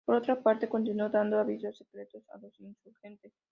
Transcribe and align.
Por 0.03 0.15
otra 0.15 0.41
parte, 0.41 0.67
continuó 0.67 1.09
dando 1.09 1.37
avisos 1.37 1.77
secretos 1.77 2.27
a 2.29 2.37
los 2.39 2.59
insurgentes. 2.59 3.33